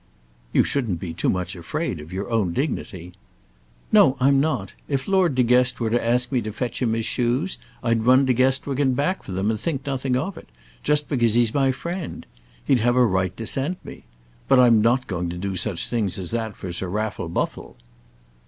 [0.51, 3.13] "You shouldn't be too much afraid of your own dignity."
[3.91, 4.73] "No, I'm not.
[4.87, 8.25] If Lord De Guest were to ask me to fetch him his shoes, I'd run
[8.25, 10.49] to Guestwick and back for them and think nothing of it,
[10.81, 12.25] just because I know he's my friend.
[12.65, 14.05] He'd have a right to send me.
[14.47, 17.77] But I'm not going to do such things as that for Sir Raffle Buffle."